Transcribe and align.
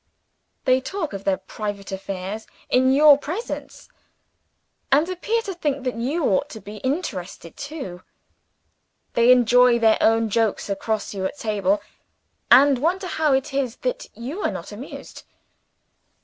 They 0.65 0.81
talk 0.81 1.13
of 1.13 1.25
their 1.25 1.37
private 1.37 1.91
affairs, 1.91 2.47
in 2.71 2.91
your 2.91 3.19
presence 3.19 3.87
and 4.91 5.07
appear 5.07 5.43
to 5.43 5.53
think 5.53 5.83
that 5.83 5.93
you 5.95 6.23
ought 6.25 6.49
to 6.49 6.59
be 6.59 6.77
interested 6.77 7.55
too. 7.55 8.01
They 9.13 9.31
enjoy 9.31 9.77
their 9.77 9.99
own 10.01 10.31
jokes 10.31 10.71
across 10.71 11.13
you 11.13 11.23
at 11.25 11.37
table 11.37 11.83
and 12.49 12.79
wonder 12.79 13.05
how 13.05 13.33
it 13.33 13.53
is 13.53 13.75
that 13.85 14.07
you 14.15 14.41
are 14.41 14.49
not 14.51 14.71
amused. 14.71 15.21